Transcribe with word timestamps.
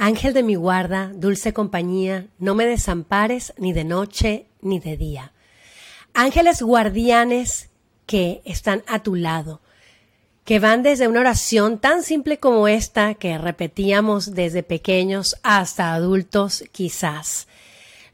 Ángel 0.00 0.32
de 0.32 0.44
mi 0.44 0.54
guarda, 0.54 1.10
dulce 1.12 1.52
compañía, 1.52 2.28
no 2.38 2.54
me 2.54 2.66
desampares 2.66 3.52
ni 3.58 3.72
de 3.72 3.82
noche 3.82 4.46
ni 4.60 4.78
de 4.78 4.96
día. 4.96 5.32
Ángeles 6.14 6.62
guardianes 6.62 7.70
que 8.06 8.40
están 8.44 8.84
a 8.86 9.02
tu 9.02 9.16
lado, 9.16 9.60
que 10.44 10.60
van 10.60 10.84
desde 10.84 11.08
una 11.08 11.20
oración 11.20 11.78
tan 11.78 12.04
simple 12.04 12.38
como 12.38 12.68
esta 12.68 13.14
que 13.14 13.38
repetíamos 13.38 14.34
desde 14.34 14.62
pequeños 14.62 15.36
hasta 15.42 15.92
adultos 15.92 16.62
quizás. 16.70 17.48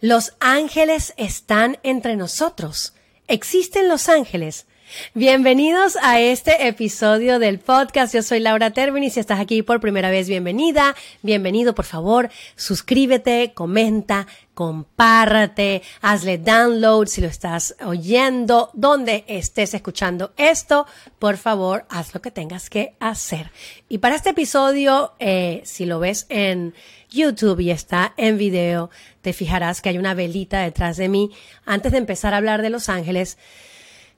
Los 0.00 0.34
ángeles 0.40 1.12
están 1.18 1.78
entre 1.82 2.16
nosotros. 2.16 2.94
Existen 3.28 3.90
los 3.90 4.08
ángeles. 4.08 4.66
Bienvenidos 5.14 5.96
a 6.02 6.20
este 6.20 6.68
episodio 6.68 7.38
del 7.38 7.58
podcast. 7.58 8.14
Yo 8.14 8.22
soy 8.22 8.40
Laura 8.40 8.70
Tervin 8.70 9.04
y 9.04 9.10
si 9.10 9.20
estás 9.20 9.40
aquí 9.40 9.62
por 9.62 9.80
primera 9.80 10.10
vez, 10.10 10.28
bienvenida, 10.28 10.94
bienvenido, 11.22 11.74
por 11.74 11.84
favor, 11.84 12.30
suscríbete, 12.56 13.52
comenta, 13.54 14.26
compárate, 14.54 15.82
hazle 16.00 16.39
download 16.39 17.06
si 17.06 17.20
lo 17.20 17.28
estás 17.28 17.76
oyendo, 17.84 18.70
donde 18.75 19.25
estés 19.26 19.75
escuchando 19.75 20.32
esto, 20.36 20.86
por 21.18 21.39
favor, 21.39 21.86
haz 21.89 22.14
lo 22.14 22.22
que 22.22 22.30
tengas 22.30 22.70
que 22.70 22.94
hacer. 23.00 23.50
Y 23.89 23.98
para 23.98 24.16
este 24.16 24.30
episodio, 24.30 25.14
eh, 25.18 25.62
si 25.64 25.86
lo 25.86 25.98
ves 25.98 26.26
en 26.28 26.75
YouTube 27.11 27.61
y 27.61 27.70
está 27.70 28.12
en 28.16 28.39
video, 28.39 28.90
te 29.22 29.32
fijarás 29.32 29.80
que 29.80 29.89
hay 29.89 29.98
una 29.98 30.14
velita 30.14 30.61
detrás 30.61 30.96
de 30.96 31.08
mí. 31.08 31.30
Antes 31.64 31.92
de 31.92 31.98
empezar 31.98 32.34
a 32.34 32.39
hablar 32.39 32.62
de 32.62 32.70
Los 32.70 32.89
Ángeles, 32.89 33.39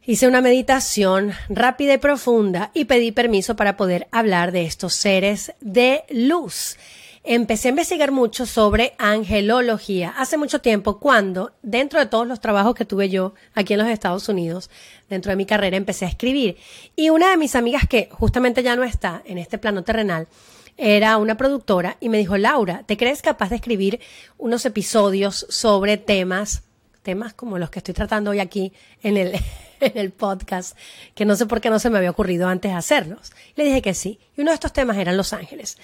Hice 0.08 0.28
una 0.28 0.40
meditación 0.40 1.32
rápida 1.48 1.94
y 1.94 1.98
profunda 1.98 2.70
y 2.74 2.84
pedí 2.84 3.10
permiso 3.10 3.56
para 3.56 3.76
poder 3.76 4.06
hablar 4.12 4.52
de 4.52 4.64
estos 4.64 4.94
seres 4.94 5.52
de 5.60 6.04
luz. 6.10 6.76
Empecé 7.24 7.66
a 7.66 7.70
investigar 7.70 8.12
mucho 8.12 8.46
sobre 8.46 8.94
angelología 8.98 10.14
hace 10.16 10.36
mucho 10.36 10.60
tiempo 10.60 11.00
cuando, 11.00 11.50
dentro 11.64 11.98
de 11.98 12.06
todos 12.06 12.28
los 12.28 12.38
trabajos 12.38 12.76
que 12.76 12.84
tuve 12.84 13.08
yo 13.08 13.34
aquí 13.52 13.72
en 13.72 13.80
los 13.80 13.88
Estados 13.88 14.28
Unidos, 14.28 14.70
dentro 15.08 15.30
de 15.30 15.36
mi 15.36 15.44
carrera, 15.44 15.76
empecé 15.76 16.04
a 16.04 16.08
escribir. 16.08 16.56
Y 16.94 17.10
una 17.10 17.30
de 17.30 17.36
mis 17.36 17.56
amigas 17.56 17.88
que 17.88 18.08
justamente 18.12 18.62
ya 18.62 18.76
no 18.76 18.84
está 18.84 19.22
en 19.24 19.38
este 19.38 19.58
plano 19.58 19.82
terrenal, 19.82 20.28
era 20.76 21.16
una 21.16 21.36
productora 21.36 21.96
y 21.98 22.10
me 22.10 22.18
dijo, 22.18 22.36
Laura, 22.36 22.84
¿te 22.86 22.96
crees 22.96 23.22
capaz 23.22 23.48
de 23.48 23.56
escribir 23.56 23.98
unos 24.38 24.66
episodios 24.66 25.46
sobre 25.48 25.96
temas 25.96 26.62
temas 27.06 27.34
como 27.34 27.56
los 27.56 27.70
que 27.70 27.78
estoy 27.78 27.94
tratando 27.94 28.32
hoy 28.32 28.40
aquí 28.40 28.72
en 29.00 29.16
el, 29.16 29.32
en 29.80 29.96
el 29.96 30.10
podcast, 30.10 30.76
que 31.14 31.24
no 31.24 31.36
sé 31.36 31.46
por 31.46 31.60
qué 31.60 31.70
no 31.70 31.78
se 31.78 31.88
me 31.88 31.98
había 31.98 32.10
ocurrido 32.10 32.48
antes 32.48 32.72
hacerlos. 32.72 33.32
Le 33.54 33.64
dije 33.64 33.80
que 33.80 33.94
sí. 33.94 34.18
Y 34.36 34.40
uno 34.40 34.50
de 34.50 34.56
estos 34.56 34.72
temas 34.72 34.96
eran 34.96 35.16
Los 35.16 35.32
Ángeles. 35.32 35.78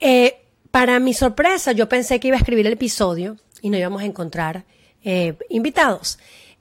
Eh, 0.00 0.42
para 0.72 0.98
mi 0.98 1.14
sorpresa, 1.14 1.70
yo 1.70 1.88
pensé 1.88 2.18
que 2.18 2.28
iba 2.28 2.36
a 2.36 2.40
escribir 2.40 2.66
el 2.66 2.72
episodio 2.72 3.36
y 3.62 3.70
no 3.70 3.78
íbamos 3.78 4.02
a 4.02 4.06
encontrar 4.06 4.64
eh, 5.04 5.36
invitados. 5.50 6.18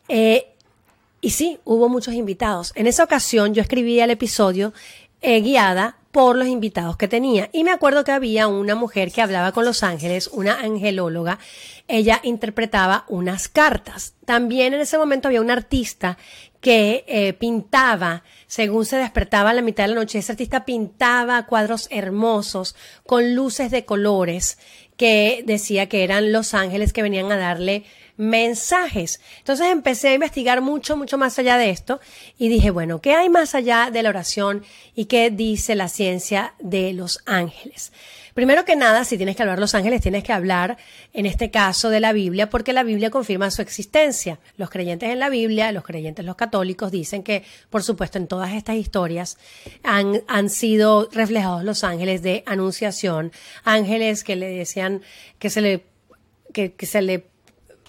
Eh, 0.07 0.53
y 1.19 1.31
sí, 1.31 1.57
hubo 1.65 1.89
muchos 1.89 2.13
invitados. 2.13 2.71
En 2.75 2.85
esa 2.85 3.03
ocasión 3.03 3.55
yo 3.55 3.61
escribí 3.63 3.99
el 3.99 4.11
episodio 4.11 4.71
guiada 5.21 5.98
por 6.11 6.35
los 6.35 6.47
invitados 6.47 6.97
que 6.97 7.07
tenía. 7.07 7.49
Y 7.53 7.63
me 7.63 7.71
acuerdo 7.71 8.03
que 8.03 8.11
había 8.11 8.47
una 8.47 8.75
mujer 8.75 9.11
que 9.11 9.21
hablaba 9.21 9.51
con 9.51 9.65
los 9.65 9.83
ángeles, 9.83 10.27
una 10.27 10.59
angelóloga. 10.59 11.39
Ella 11.87 12.19
interpretaba 12.23 13.05
unas 13.07 13.47
cartas. 13.47 14.13
También 14.25 14.73
en 14.73 14.81
ese 14.81 14.97
momento 14.97 15.27
había 15.27 15.41
un 15.41 15.51
artista 15.51 16.17
que 16.61 17.05
eh, 17.07 17.33
pintaba, 17.33 18.23
según 18.47 18.85
se 18.85 18.97
despertaba 18.97 19.51
a 19.51 19.53
la 19.53 19.61
mitad 19.61 19.85
de 19.85 19.89
la 19.89 19.95
noche, 19.95 20.19
ese 20.19 20.33
artista 20.33 20.65
pintaba 20.65 21.45
cuadros 21.45 21.87
hermosos 21.89 22.75
con 23.05 23.35
luces 23.35 23.71
de 23.71 23.85
colores 23.85 24.57
que 24.97 25.43
decía 25.45 25.87
que 25.87 26.03
eran 26.03 26.33
los 26.33 26.53
ángeles 26.53 26.91
que 26.91 27.01
venían 27.01 27.31
a 27.31 27.37
darle 27.37 27.85
mensajes. 28.19 29.21
Entonces 29.37 29.67
empecé 29.67 30.09
a 30.09 30.13
investigar 30.13 30.59
mucho, 30.59 30.97
mucho 30.97 31.17
más 31.17 31.39
allá 31.39 31.57
de 31.57 31.69
esto 31.69 32.01
y 32.37 32.49
dije, 32.49 32.69
bueno, 32.69 32.99
¿qué 32.99 33.13
hay 33.13 33.29
más 33.29 33.55
allá 33.55 33.91
de 33.93 34.03
la 34.03 34.09
oración 34.09 34.65
y 34.93 35.05
qué 35.05 35.31
dice 35.31 35.73
la 35.73 35.87
ciencia 35.87 36.53
de 36.59 36.91
los 36.91 37.21
ángeles? 37.25 37.93
Primero 38.33 38.65
que 38.65 38.75
nada, 38.75 39.05
si 39.05 39.15
tienes 39.15 39.37
que 39.37 39.43
hablar 39.43 39.57
los 39.57 39.73
ángeles, 39.73 40.01
tienes 40.01 40.25
que 40.25 40.33
hablar, 40.33 40.77
en 41.13 41.25
este 41.25 41.49
caso, 41.49 41.89
de 41.89 42.01
la 42.01 42.11
Biblia, 42.11 42.49
porque 42.49 42.73
la 42.73 42.83
Biblia 42.83 43.09
confirma 43.09 43.51
su 43.51 43.61
existencia. 43.61 44.37
Los 44.57 44.69
creyentes 44.69 45.09
en 45.09 45.19
la 45.19 45.29
Biblia, 45.29 45.71
los 45.71 45.85
creyentes 45.85 46.25
los 46.25 46.35
católicos, 46.35 46.91
dicen 46.91 47.23
que, 47.23 47.43
por 47.69 47.83
supuesto, 47.83 48.17
en 48.17 48.27
todas 48.27 48.53
estas 48.53 48.75
historias 48.75 49.37
han, 49.83 50.23
han 50.27 50.49
sido 50.49 51.07
reflejados 51.13 51.63
los 51.63 51.85
ángeles 51.85 52.21
de 52.21 52.43
anunciación, 52.45 53.31
ángeles 53.63 54.25
que 54.25 54.35
le 54.35 54.49
decían 54.49 55.03
que 55.37 55.49
se 55.49 55.61
le, 55.61 55.85
que 56.53 56.85
se 56.85 57.01
le 57.01 57.29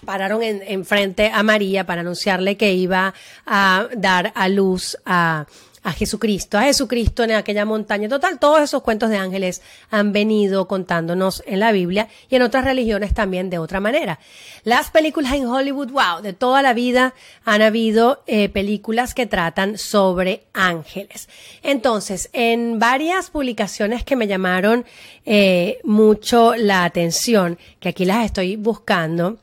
pararon 0.05 0.43
en, 0.43 0.61
en, 0.65 0.85
frente 0.85 1.31
a 1.33 1.43
María 1.43 1.85
para 1.85 2.01
anunciarle 2.01 2.57
que 2.57 2.73
iba 2.73 3.13
a 3.45 3.87
dar 3.95 4.31
a 4.35 4.47
luz 4.47 4.97
a, 5.05 5.45
a 5.83 5.93
Jesucristo, 5.93 6.57
a 6.57 6.63
Jesucristo 6.63 7.23
en 7.23 7.31
aquella 7.31 7.65
montaña. 7.65 8.07
Total, 8.07 8.37
todos 8.37 8.61
esos 8.61 8.83
cuentos 8.83 9.09
de 9.09 9.17
ángeles 9.17 9.61
han 9.89 10.11
venido 10.11 10.67
contándonos 10.67 11.43
en 11.47 11.59
la 11.59 11.71
Biblia 11.71 12.07
y 12.29 12.35
en 12.35 12.43
otras 12.43 12.65
religiones 12.65 13.13
también 13.13 13.49
de 13.49 13.57
otra 13.57 13.79
manera. 13.79 14.19
Las 14.63 14.91
películas 14.91 15.33
en 15.33 15.47
Hollywood, 15.47 15.89
wow, 15.89 16.21
de 16.21 16.33
toda 16.33 16.61
la 16.61 16.73
vida 16.73 17.15
han 17.45 17.63
habido 17.63 18.23
eh, 18.27 18.49
películas 18.49 19.15
que 19.15 19.25
tratan 19.25 19.77
sobre 19.77 20.43
ángeles. 20.53 21.29
Entonces, 21.63 22.29
en 22.33 22.77
varias 22.77 23.31
publicaciones 23.31 24.03
que 24.03 24.15
me 24.15 24.27
llamaron 24.27 24.85
eh, 25.25 25.79
mucho 25.83 26.55
la 26.55 26.83
atención, 26.83 27.57
que 27.79 27.89
aquí 27.89 28.05
las 28.05 28.25
estoy 28.25 28.55
buscando, 28.55 29.39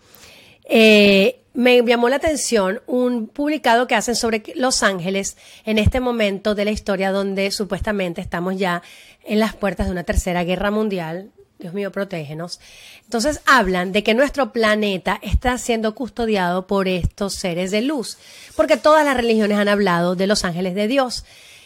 eh, 0.68 1.40
me 1.54 1.82
llamó 1.82 2.08
la 2.08 2.16
atención 2.16 2.82
un 2.86 3.26
publicado 3.26 3.88
que 3.88 3.96
hacen 3.96 4.14
sobre 4.14 4.44
Los 4.54 4.84
Ángeles 4.84 5.36
en 5.64 5.78
este 5.78 5.98
momento 5.98 6.54
de 6.54 6.64
la 6.64 6.70
historia 6.70 7.10
donde 7.10 7.50
supuestamente 7.50 8.20
estamos 8.20 8.56
ya 8.56 8.82
en 9.24 9.40
las 9.40 9.56
puertas 9.56 9.86
de 9.86 9.92
una 9.92 10.04
tercera 10.04 10.44
guerra 10.44 10.70
mundial. 10.70 11.32
Dios 11.58 11.74
mío, 11.74 11.90
protégenos. 11.90 12.60
Entonces 13.02 13.40
hablan 13.44 13.90
de 13.90 14.04
que 14.04 14.14
nuestro 14.14 14.52
planeta 14.52 15.18
está 15.22 15.58
siendo 15.58 15.96
custodiado 15.96 16.68
por 16.68 16.86
estos 16.86 17.34
seres 17.34 17.72
de 17.72 17.82
luz, 17.82 18.18
porque 18.54 18.76
todas 18.76 19.04
las 19.04 19.16
religiones 19.16 19.58
han 19.58 19.66
hablado 19.66 20.14
de 20.14 20.28
los 20.28 20.44
ángeles 20.44 20.76
de 20.76 20.86
Dios. 20.86 21.24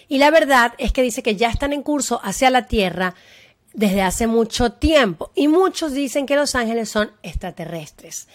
Y 0.08 0.16
la 0.16 0.30
verdad 0.30 0.72
es 0.78 0.92
que 0.92 1.02
dice 1.02 1.22
que 1.22 1.36
ya 1.36 1.50
están 1.50 1.74
en 1.74 1.82
curso 1.82 2.20
hacia 2.24 2.48
la 2.48 2.66
Tierra 2.66 3.14
desde 3.74 4.00
hace 4.00 4.26
mucho 4.26 4.72
tiempo. 4.72 5.32
Y 5.34 5.48
muchos 5.48 5.92
dicen 5.92 6.24
que 6.24 6.36
los 6.36 6.54
ángeles 6.54 6.88
son 6.88 7.12
extraterrestres 7.22 8.28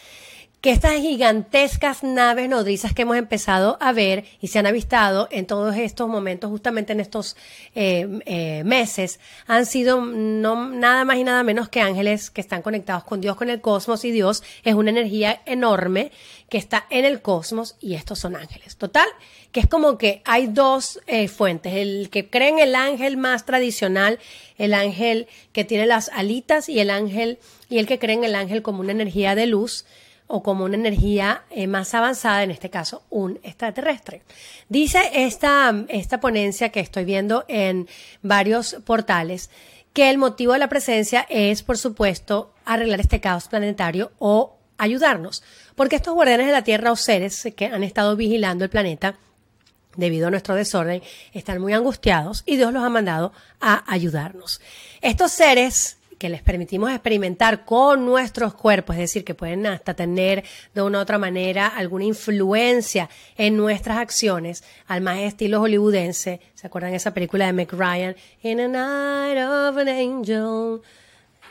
que 0.62 0.72
estas 0.72 0.96
gigantescas 0.96 2.02
naves 2.02 2.50
nodrizas 2.50 2.94
que 2.94 3.04
hemos 3.04 3.18
empezado 3.18 3.78
a 3.80 3.92
ver 3.92 4.26
y 4.42 4.48
se 4.48 4.58
han 4.58 4.66
avistado 4.66 5.28
en 5.30 5.46
todos 5.46 5.76
estos 5.76 6.08
momentos, 6.08 6.50
justamente 6.50 6.94
en 6.94 7.00
estos 7.00 7.36
eh, 7.76 8.08
eh, 8.26 8.64
meses, 8.64 9.20
han 9.46 9.68
sido 9.68 10.02
no 10.02 10.70
nada 10.70 11.06
más 11.06 11.18
y 11.18 11.24
nada 11.24 11.44
menos 11.44 11.70
que 11.70 11.82
ángeles 11.82 12.32
que 12.32 12.42
están 12.42 12.64
conectados 12.64 13.04
con 13.04 13.22
Dios, 13.22 13.36
con 13.36 13.50
el 13.52 13.62
cosmos 13.62 14.04
y 14.04 14.12
Dios 14.12 14.42
es 14.64 14.74
una 14.74 14.90
energía 14.90 15.42
enorme 15.46 16.12
que 16.50 16.58
está 16.58 16.88
en 16.90 17.06
el 17.06 17.22
cosmos 17.22 17.76
y 17.80 17.94
estos 17.94 18.18
son 18.20 18.36
ángeles. 18.36 18.78
Total, 18.78 19.08
que 19.52 19.60
es 19.60 19.68
como 19.68 20.00
que 20.00 20.24
hay 20.26 20.48
dos 20.48 21.00
eh, 21.06 21.28
fuentes, 21.28 21.74
el 21.74 22.10
que 22.10 22.30
cree 22.30 22.50
en 22.50 22.60
el 22.60 22.74
ángel 22.74 23.18
más 23.18 23.46
tradicional, 23.46 24.18
el 24.58 24.74
ángel 24.74 25.28
que 25.52 25.66
tiene 25.66 25.86
las 25.86 26.10
alitas 26.10 26.68
y 26.68 26.80
el 26.80 26.90
ángel 26.90 27.38
y 27.70 27.78
el 27.78 27.86
que 27.86 28.00
cree 28.00 28.16
en 28.16 28.24
el 28.24 28.34
ángel 28.34 28.64
como 28.64 28.80
una 28.80 28.92
energía 28.92 29.36
de 29.36 29.46
luz 29.46 29.86
o 30.28 30.44
como 30.44 30.66
una 30.66 30.76
energía 30.76 31.44
eh, 31.50 31.68
más 31.68 31.94
avanzada, 31.94 32.44
en 32.44 32.52
este 32.52 32.70
caso 32.70 33.04
un 33.10 33.40
extraterrestre. 33.44 34.22
Dice 34.70 35.00
esta, 35.14 35.74
esta 35.88 36.20
ponencia 36.20 36.70
que 36.70 36.82
estoy 36.82 37.06
viendo 37.06 37.46
en 37.48 37.88
varios 38.22 38.76
portales 38.86 39.50
que 39.94 40.10
el 40.10 40.18
motivo 40.18 40.54
de 40.54 40.60
la 40.60 40.70
presencia 40.70 41.26
es, 41.30 41.64
por 41.64 41.78
supuesto, 41.78 42.54
arreglar 42.66 43.00
este 43.00 43.20
caos 43.20 43.48
planetario 43.48 44.12
o 44.20 44.58
ayudarnos, 44.78 45.44
porque 45.76 45.96
estos 45.96 46.14
guardianes 46.14 46.46
de 46.46 46.54
la 46.54 46.64
Tierra 46.64 46.92
o 46.92 46.96
seres 46.96 47.48
que 47.56 47.66
han 47.66 47.84
estado 47.84 48.16
vigilando 48.16 48.64
el 48.64 48.70
planeta 48.70 49.16
debido 49.96 50.28
a 50.28 50.32
nuestro 50.32 50.56
desorden, 50.56 51.02
están 51.34 51.60
muy 51.60 51.74
angustiados 51.74 52.44
y 52.46 52.56
Dios 52.56 52.72
los 52.72 52.84
ha 52.84 52.90
mandado 52.90 53.34
a 53.60 53.92
ayudarnos. 53.92 54.62
Estos 55.02 55.32
seres 55.32 55.97
que 56.18 56.30
les 56.30 56.42
permitimos 56.42 56.92
experimentar 56.92 57.66
con 57.66 58.06
nuestros 58.06 58.54
cuerpos, 58.54 58.96
es 58.96 59.02
decir, 59.02 59.24
que 59.24 59.36
pueden 59.36 59.66
hasta 59.66 59.94
tener 59.94 60.44
de 60.74 60.82
una 60.82 61.00
u 61.00 61.02
otra 61.02 61.18
manera 61.18 61.68
alguna 61.68 62.06
influencia 62.06 63.10
en 63.38 63.56
nuestras 63.56 63.98
acciones, 63.98 64.64
al 64.88 65.02
más 65.02 65.20
estilo 65.20 65.60
hollywoodense. 65.62 66.42
¿Se 66.54 66.68
acuerdan 66.68 66.92
de 66.92 66.98
esa 66.98 67.14
película 67.14 67.46
de 67.46 67.54
Meg 67.54 67.72
Ryan? 67.72 68.16
In 68.42 68.60
a 68.60 68.68
night 68.68 69.38
of 69.38 69.78
an 69.78 69.88
angel, 69.88 70.82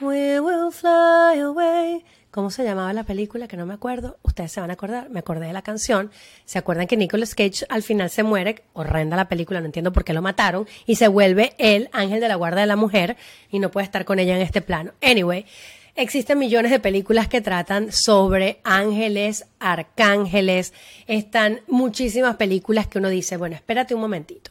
we 0.00 0.40
will 0.40 0.70
fly 0.70 1.40
away 1.40 2.04
¿Cómo 2.36 2.50
se 2.50 2.64
llamaba 2.64 2.92
la 2.92 3.04
película? 3.04 3.48
Que 3.48 3.56
no 3.56 3.64
me 3.64 3.72
acuerdo. 3.72 4.18
Ustedes 4.22 4.52
se 4.52 4.60
van 4.60 4.68
a 4.68 4.74
acordar. 4.74 5.08
Me 5.08 5.20
acordé 5.20 5.46
de 5.46 5.54
la 5.54 5.62
canción. 5.62 6.10
¿Se 6.44 6.58
acuerdan 6.58 6.86
que 6.86 6.94
Nicolas 6.94 7.34
Cage 7.34 7.64
al 7.70 7.82
final 7.82 8.10
se 8.10 8.24
muere? 8.24 8.62
Horrenda 8.74 9.16
la 9.16 9.26
película, 9.26 9.60
no 9.60 9.64
entiendo 9.64 9.90
por 9.90 10.04
qué 10.04 10.12
lo 10.12 10.20
mataron. 10.20 10.68
Y 10.84 10.96
se 10.96 11.08
vuelve 11.08 11.54
el 11.56 11.88
ángel 11.92 12.20
de 12.20 12.28
la 12.28 12.34
guarda 12.34 12.60
de 12.60 12.66
la 12.66 12.76
mujer 12.76 13.16
y 13.50 13.58
no 13.58 13.70
puede 13.70 13.86
estar 13.86 14.04
con 14.04 14.18
ella 14.18 14.36
en 14.36 14.42
este 14.42 14.60
plano. 14.60 14.92
Anyway, 15.00 15.46
existen 15.94 16.38
millones 16.38 16.72
de 16.72 16.78
películas 16.78 17.26
que 17.26 17.40
tratan 17.40 17.90
sobre 17.90 18.60
ángeles, 18.64 19.46
arcángeles. 19.58 20.74
Están 21.06 21.62
muchísimas 21.68 22.36
películas 22.36 22.86
que 22.86 22.98
uno 22.98 23.08
dice, 23.08 23.38
bueno, 23.38 23.56
espérate 23.56 23.94
un 23.94 24.02
momentito. 24.02 24.50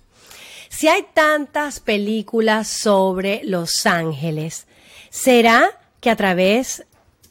Si 0.70 0.88
hay 0.88 1.06
tantas 1.14 1.82
películas 1.82 2.68
sobre 2.68 3.44
los 3.44 3.86
ángeles, 3.86 4.66
¿será 5.12 5.70
que 6.02 6.10
a 6.10 6.16
través 6.16 6.84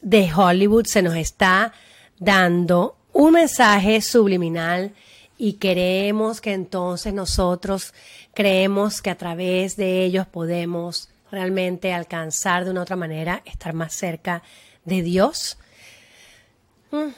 de 0.05 0.31
Hollywood 0.31 0.85
se 0.85 1.01
nos 1.01 1.15
está 1.15 1.73
dando 2.19 2.95
un 3.11 3.33
mensaje 3.33 4.01
subliminal 4.01 4.93
y 5.35 5.53
queremos 5.53 6.41
que 6.41 6.53
entonces 6.53 7.11
nosotros 7.11 7.91
creemos 8.35 9.01
que 9.01 9.09
a 9.09 9.17
través 9.17 9.75
de 9.77 10.05
ellos 10.05 10.27
podemos 10.27 11.09
realmente 11.31 11.91
alcanzar 11.91 12.65
de 12.65 12.71
una 12.71 12.83
otra 12.83 12.95
manera, 12.95 13.41
estar 13.45 13.73
más 13.73 13.95
cerca 13.95 14.43
de 14.85 15.01
Dios. 15.01 15.57
Mm. 16.91 17.09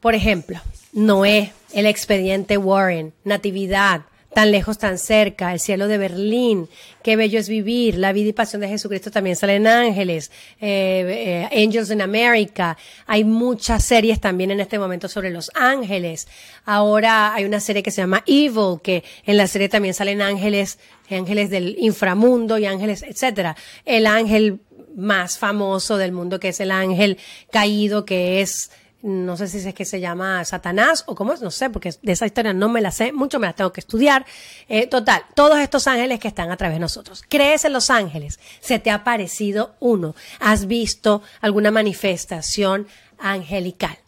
Por 0.00 0.16
ejemplo, 0.16 0.60
Noé, 0.92 1.52
el 1.72 1.86
expediente 1.86 2.58
Warren, 2.58 3.14
Natividad, 3.22 4.02
tan 4.34 4.50
lejos, 4.50 4.78
tan 4.78 4.98
cerca, 4.98 5.52
el 5.52 5.60
cielo 5.60 5.88
de 5.88 5.96
Berlín, 5.96 6.68
qué 7.02 7.16
bello 7.16 7.38
es 7.38 7.48
vivir, 7.48 7.96
la 7.96 8.12
vida 8.12 8.28
y 8.28 8.32
pasión 8.32 8.60
de 8.60 8.68
Jesucristo 8.68 9.10
también 9.10 9.36
salen 9.36 9.66
ángeles, 9.66 10.30
eh, 10.60 11.48
eh, 11.52 11.64
Angels 11.64 11.90
in 11.90 12.02
America, 12.02 12.76
hay 13.06 13.24
muchas 13.24 13.84
series 13.84 14.20
también 14.20 14.50
en 14.50 14.60
este 14.60 14.78
momento 14.78 15.08
sobre 15.08 15.30
los 15.30 15.50
ángeles. 15.54 16.26
Ahora 16.64 17.34
hay 17.34 17.44
una 17.44 17.60
serie 17.60 17.82
que 17.82 17.90
se 17.90 18.02
llama 18.02 18.22
Evil, 18.26 18.80
que 18.82 19.04
en 19.24 19.36
la 19.36 19.46
serie 19.46 19.68
también 19.68 19.94
salen 19.94 20.20
ángeles, 20.20 20.78
ángeles 21.10 21.50
del 21.50 21.76
inframundo 21.78 22.58
y 22.58 22.66
ángeles, 22.66 23.02
etcétera. 23.02 23.56
El 23.84 24.06
ángel 24.06 24.60
más 24.96 25.38
famoso 25.38 25.96
del 25.96 26.12
mundo 26.12 26.40
que 26.40 26.48
es 26.48 26.60
el 26.60 26.70
ángel 26.70 27.18
caído, 27.50 28.04
que 28.04 28.40
es 28.40 28.70
no 29.04 29.36
sé 29.36 29.48
si 29.48 29.58
es 29.58 29.74
que 29.74 29.84
se 29.84 30.00
llama 30.00 30.42
Satanás 30.46 31.04
o 31.06 31.14
cómo 31.14 31.34
es, 31.34 31.42
no 31.42 31.50
sé, 31.50 31.68
porque 31.68 31.94
de 32.00 32.12
esa 32.12 32.24
historia 32.24 32.54
no 32.54 32.70
me 32.70 32.80
la 32.80 32.90
sé, 32.90 33.12
mucho 33.12 33.38
me 33.38 33.46
la 33.46 33.52
tengo 33.52 33.70
que 33.70 33.80
estudiar. 33.80 34.24
Eh, 34.66 34.86
total, 34.86 35.26
todos 35.34 35.58
estos 35.58 35.86
ángeles 35.86 36.18
que 36.18 36.28
están 36.28 36.50
a 36.50 36.56
través 36.56 36.76
de 36.76 36.80
nosotros. 36.80 37.22
¿Crees 37.28 37.66
en 37.66 37.74
los 37.74 37.90
ángeles? 37.90 38.40
¿Se 38.60 38.78
te 38.78 38.90
ha 38.90 39.04
parecido 39.04 39.74
uno? 39.78 40.14
¿Has 40.40 40.66
visto 40.66 41.20
alguna 41.42 41.70
manifestación 41.70 42.88
angelical? 43.18 43.98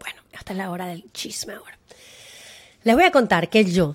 Bueno, 0.00 0.20
hasta 0.34 0.54
la 0.54 0.72
hora 0.72 0.86
del 0.86 1.12
chisme 1.12 1.54
ahora. 1.54 1.78
Les 2.82 2.96
voy 2.96 3.04
a 3.04 3.12
contar 3.12 3.48
que 3.48 3.64
yo, 3.64 3.94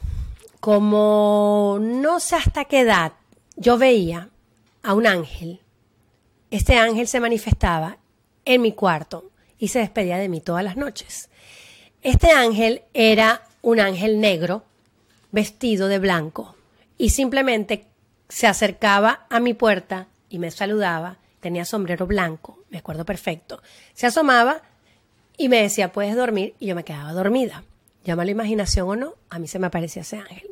como 0.62 1.78
no 1.82 2.22
sé 2.22 2.38
hasta 2.38 2.64
qué 2.64 2.80
edad, 2.80 3.12
yo 3.58 3.78
veía 3.78 4.30
a 4.82 4.94
un 4.94 5.08
ángel. 5.08 5.60
Este 6.52 6.78
ángel 6.78 7.10
se 7.10 7.20
manifestaba 7.20 7.98
en 8.46 8.62
mi 8.62 8.72
cuarto 8.72 9.30
y 9.60 9.70
se 9.70 9.80
despedía 9.80 10.18
de 10.18 10.30
mí 10.30 10.42
todas 10.42 10.64
las 10.64 10.78
noches. 10.78 11.30
Este 12.02 12.32
ángel 12.32 12.84
era 12.94 13.42
un 13.62 13.80
ángel 13.80 14.20
negro 14.20 14.64
vestido 15.32 15.88
de 15.88 16.00
blanco 16.00 16.56
y 16.98 17.10
simplemente 17.10 17.86
se 18.30 18.48
acercaba 18.48 19.26
a 19.30 19.40
mi 19.40 19.54
puerta 19.54 20.08
y 20.30 20.40
me 20.40 20.52
saludaba. 20.52 21.18
Tenía 21.40 21.66
sombrero 21.66 22.08
blanco, 22.08 22.60
me 22.70 22.78
acuerdo 22.78 23.06
perfecto. 23.06 23.62
Se 23.94 24.08
asomaba 24.08 24.62
y 25.38 25.50
me 25.50 25.62
decía, 25.62 25.92
puedes 25.92 26.16
dormir, 26.16 26.56
y 26.60 26.68
yo 26.68 26.76
me 26.76 26.84
quedaba 26.84 27.14
dormida. 27.14 27.64
Llama 28.04 28.26
la 28.26 28.32
imaginación 28.32 28.90
o 28.90 28.96
no, 28.96 29.14
a 29.30 29.38
mí 29.38 29.48
se 29.48 29.60
me 29.60 29.68
aparecía 29.68 30.02
ese 30.02 30.18
ángel. 30.18 30.50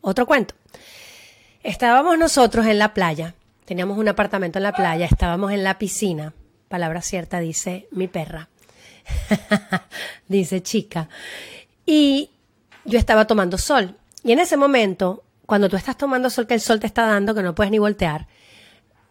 Otro 0.00 0.26
cuento. 0.26 0.54
Estábamos 1.62 2.16
nosotros 2.16 2.66
en 2.66 2.78
la 2.78 2.94
playa, 2.94 3.34
teníamos 3.64 3.98
un 3.98 4.08
apartamento 4.08 4.58
en 4.58 4.62
la 4.62 4.72
playa, 4.72 5.06
estábamos 5.06 5.52
en 5.52 5.64
la 5.64 5.78
piscina 5.78 6.32
palabra 6.70 7.02
cierta 7.02 7.40
dice 7.40 7.88
mi 7.90 8.06
perra, 8.06 8.48
dice 10.28 10.62
chica. 10.62 11.08
Y 11.84 12.30
yo 12.84 12.96
estaba 12.96 13.26
tomando 13.26 13.58
sol. 13.58 13.96
Y 14.22 14.30
en 14.30 14.38
ese 14.38 14.56
momento, 14.56 15.24
cuando 15.46 15.68
tú 15.68 15.76
estás 15.76 15.98
tomando 15.98 16.30
sol, 16.30 16.46
que 16.46 16.54
el 16.54 16.60
sol 16.60 16.78
te 16.78 16.86
está 16.86 17.06
dando, 17.06 17.34
que 17.34 17.42
no 17.42 17.56
puedes 17.56 17.72
ni 17.72 17.80
voltear, 17.80 18.28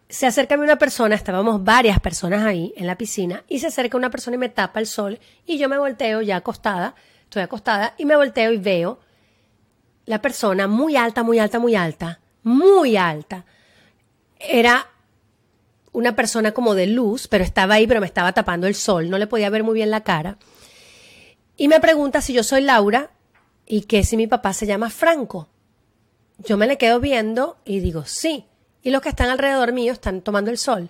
se 0.08 0.26
acerca 0.26 0.56
a 0.56 0.58
mí 0.58 0.64
una 0.64 0.78
persona, 0.78 1.16
estábamos 1.16 1.62
varias 1.62 2.00
personas 2.00 2.46
ahí 2.46 2.74
en 2.78 2.88
la 2.88 2.98
piscina, 2.98 3.44
y 3.50 3.60
se 3.60 3.68
acerca 3.68 3.98
una 3.98 4.10
persona 4.10 4.36
y 4.36 4.40
me 4.40 4.48
tapa 4.48 4.80
el 4.80 4.88
sol, 4.88 5.20
y 5.46 5.58
yo 5.58 5.68
me 5.68 5.78
volteo 5.78 6.22
ya 6.22 6.38
acostada, 6.38 6.96
estoy 7.24 7.42
acostada, 7.42 7.94
y 7.98 8.06
me 8.06 8.16
volteo 8.16 8.54
y 8.54 8.58
veo 8.58 9.02
la 10.06 10.22
persona 10.22 10.68
muy 10.68 10.96
alta, 10.96 11.24
muy 11.24 11.40
alta, 11.40 11.60
muy 11.60 11.76
alta, 11.76 12.22
muy 12.42 12.96
alta. 12.96 13.44
Era 14.40 14.88
una 15.92 16.16
persona 16.16 16.52
como 16.52 16.76
de 16.76 16.88
luz, 16.88 17.28
pero 17.28 17.44
estaba 17.44 17.76
ahí, 17.76 17.88
pero 17.88 18.00
me 18.00 18.08
estaba 18.08 18.34
tapando 18.34 18.68
el 18.68 18.76
sol, 18.76 19.10
no 19.10 19.18
le 19.18 19.28
podía 19.28 19.50
ver 19.50 19.64
muy 19.64 19.74
bien 19.74 19.92
la 19.92 20.04
cara. 20.04 20.38
Y 21.58 21.68
me 21.68 21.80
pregunta 21.80 22.22
si 22.22 22.34
yo 22.34 22.44
soy 22.44 22.62
Laura 22.62 23.12
y 23.66 23.82
que 23.82 24.04
si 24.04 24.18
mi 24.18 24.28
papá 24.28 24.54
se 24.54 24.66
llama 24.66 24.90
Franco. 24.90 25.50
Yo 26.38 26.58
me 26.58 26.68
le 26.68 26.78
quedo 26.78 27.00
viendo 27.00 27.58
y 27.66 27.80
digo, 27.80 28.06
sí. 28.06 28.46
Y 28.82 28.92
los 28.92 29.02
que 29.02 29.10
están 29.10 29.30
alrededor 29.30 29.74
mío 29.74 29.92
están 29.92 30.22
tomando 30.22 30.52
el 30.52 30.58
sol. 30.58 30.90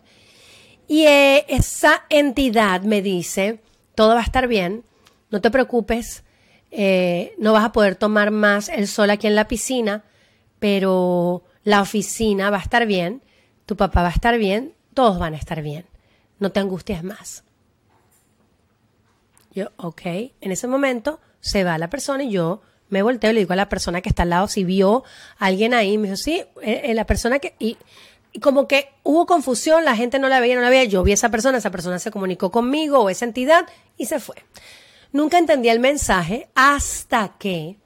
Y 0.88 1.06
eh, 1.08 1.46
esa 1.48 2.06
entidad 2.10 2.82
me 2.82 3.02
dice, 3.02 3.62
todo 3.96 4.14
va 4.14 4.22
a 4.22 4.24
estar 4.24 4.48
bien, 4.48 4.84
no 5.30 5.42
te 5.42 5.52
preocupes, 5.52 6.24
eh, 6.72 7.34
no 7.38 7.54
vas 7.54 7.66
a 7.66 7.72
poder 7.72 7.96
tomar 7.96 8.32
más 8.32 8.70
el 8.70 8.88
sol 8.88 9.10
aquí 9.10 9.28
en 9.28 9.36
la 9.36 9.48
piscina, 9.48 10.04
pero 10.60 11.44
la 11.64 11.82
oficina 11.82 12.50
va 12.50 12.58
a 12.58 12.62
estar 12.62 12.86
bien, 12.86 13.22
tu 13.66 13.76
papá 13.76 14.02
va 14.02 14.08
a 14.10 14.14
estar 14.14 14.38
bien, 14.38 14.74
todos 14.94 15.20
van 15.20 15.34
a 15.34 15.38
estar 15.38 15.62
bien. 15.62 15.86
No 16.40 16.52
te 16.52 16.60
angusties 16.60 17.04
más. 17.04 17.44
Yo, 19.52 19.72
ok. 19.78 20.02
En 20.42 20.52
ese 20.52 20.68
momento 20.68 21.20
se 21.40 21.64
va 21.64 21.78
la 21.78 21.90
persona 21.90 22.24
y 22.24 22.32
yo 22.32 22.62
me 22.90 23.02
volteo 23.02 23.32
y 23.32 23.34
le 23.34 23.40
digo 23.42 23.54
a 23.54 23.56
la 23.56 23.70
persona 23.70 24.02
que 24.02 24.10
está 24.10 24.24
al 24.24 24.32
lado 24.32 24.48
si 24.48 24.64
vio 24.64 25.04
a 25.38 25.46
alguien 25.48 25.74
ahí. 25.74 25.98
Me 25.98 26.08
dijo, 26.08 26.18
sí, 26.18 26.44
eh, 26.62 26.82
eh, 26.86 26.94
la 26.94 27.06
persona 27.06 27.40
que. 27.40 27.56
Y, 27.60 27.78
como 28.42 28.68
que 28.68 28.90
hubo 29.04 29.26
confusión, 29.26 29.86
la 29.86 29.96
gente 29.96 30.20
no 30.20 30.30
la 30.30 30.40
veía, 30.40 30.56
no 30.56 30.62
la 30.62 30.70
veía. 30.70 30.84
Yo 30.84 31.04
vi 31.04 31.12
a 31.12 31.14
esa 31.16 31.30
persona, 31.30 31.58
esa 31.58 31.72
persona 31.72 31.98
se 31.98 32.12
comunicó 32.12 32.52
conmigo 32.52 33.00
o 33.00 33.10
esa 33.10 33.26
entidad 33.26 33.66
y 33.98 34.06
se 34.06 34.20
fue. 34.20 34.36
Nunca 35.12 35.40
entendí 35.40 35.70
el 35.70 35.80
mensaje 35.80 36.48
hasta 36.54 37.36
que, 37.40 37.80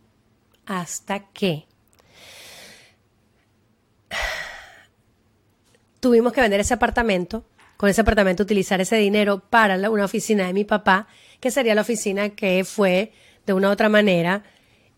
hasta 0.65 1.31
que 1.31 1.65
tuvimos 6.03 6.33
que 6.33 6.41
vender 6.41 6.59
ese 6.59 6.73
apartamento, 6.73 7.45
con 7.77 7.89
ese 7.89 8.01
apartamento 8.01 8.43
utilizar 8.43 8.81
ese 8.81 8.97
dinero 8.97 9.39
para 9.39 9.89
una 9.89 10.03
oficina 10.03 10.45
de 10.45 10.51
mi 10.51 10.65
papá, 10.65 11.07
que 11.39 11.49
sería 11.49 11.73
la 11.75 11.81
oficina 11.81 12.31
que 12.31 12.65
fue 12.65 13.13
de 13.45 13.53
una 13.53 13.69
u 13.69 13.71
otra 13.71 13.87
manera 13.87 14.43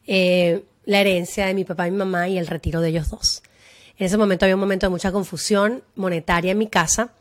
eh, 0.07 0.63
la 0.85 1.01
herencia 1.01 1.45
de 1.45 1.53
mi 1.53 1.63
papá 1.63 1.87
y 1.87 1.91
mi 1.91 1.97
mamá 1.97 2.27
y 2.27 2.39
el 2.39 2.47
retiro 2.47 2.81
de 2.81 2.89
ellos 2.89 3.11
dos. 3.11 3.43
En 3.99 4.07
ese 4.07 4.17
momento 4.17 4.45
había 4.45 4.55
un 4.55 4.61
momento 4.61 4.87
de 4.87 4.89
mucha 4.89 5.11
confusión 5.11 5.83
monetaria 5.93 6.53
en 6.53 6.57
mi 6.57 6.65
casa, 6.65 7.11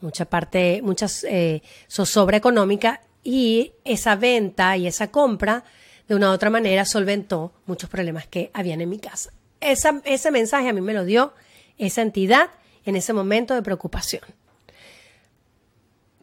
mucha 0.00 0.24
parte, 0.24 0.80
mucha 0.82 1.06
eh, 1.28 1.62
zozobra 1.88 2.36
económica 2.36 3.02
y 3.22 3.70
esa 3.84 4.16
venta 4.16 4.76
y 4.76 4.88
esa 4.88 5.12
compra 5.12 5.62
de 6.08 6.16
una 6.16 6.30
u 6.30 6.32
otra 6.32 6.50
manera 6.50 6.84
solventó 6.84 7.52
muchos 7.66 7.88
problemas 7.88 8.26
que 8.26 8.50
habían 8.52 8.80
en 8.80 8.88
mi 8.88 8.98
casa. 8.98 9.30
Esa, 9.60 10.02
ese 10.04 10.32
mensaje 10.32 10.68
a 10.68 10.72
mí 10.72 10.80
me 10.80 10.92
lo 10.92 11.04
dio 11.04 11.34
esa 11.78 12.02
entidad 12.02 12.50
en 12.88 12.96
ese 12.96 13.12
momento 13.12 13.54
de 13.54 13.60
preocupación. 13.60 14.22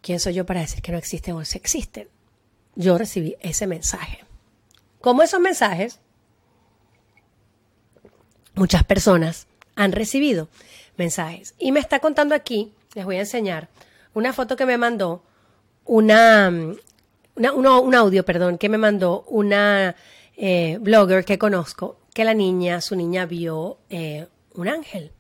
¿Quién 0.02 0.20
soy 0.20 0.34
yo 0.34 0.48
para 0.48 0.62
decir 0.62 0.82
que 0.82 0.92
no 0.92 0.98
existen 0.98 1.36
o 1.36 1.46
si 1.46 1.60
existen? 1.60 2.08
Yo 2.74 2.98
recibí 2.98 3.36
ese 3.40 3.68
mensaje. 3.68 4.26
Como 5.00 5.22
esos 5.22 5.40
mensajes, 5.40 6.00
muchas 8.56 8.84
personas 8.84 9.46
han 9.76 9.92
recibido 9.92 10.50
mensajes. 10.98 11.54
Y 11.60 11.72
me 11.72 11.80
está 11.80 12.00
contando 12.00 12.34
aquí, 12.34 12.74
les 12.96 13.06
voy 13.06 13.18
a 13.18 13.20
enseñar, 13.20 13.70
una 14.16 14.34
foto 14.34 14.56
que 14.56 14.66
me 14.66 14.80
mandó 14.80 15.22
una, 15.86 16.50
un 17.36 17.96
audio, 17.96 18.26
perdón, 18.26 18.58
que 18.58 18.70
me 18.70 18.80
mandó 18.80 19.24
una 19.28 19.96
eh, 20.36 20.80
blogger 20.82 21.26
que 21.26 21.38
conozco, 21.38 22.00
que 22.12 22.26
la 22.26 22.34
niña, 22.34 22.82
su 22.82 22.96
niña 22.96 23.28
vio 23.28 23.78
eh, 23.92 24.26
un 24.56 24.68
ángel 24.68 25.12